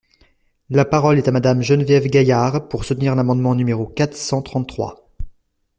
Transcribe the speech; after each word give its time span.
La 0.71 0.83
parole 0.83 1.19
est 1.19 1.27
à 1.27 1.31
Madame 1.31 1.61
Geneviève 1.61 2.07
Gaillard, 2.07 2.67
pour 2.69 2.85
soutenir 2.85 3.13
l’amendement 3.13 3.53
numéro 3.53 3.85
quatre 3.85 4.17
cent 4.17 4.41
trente-trois. 4.41 5.07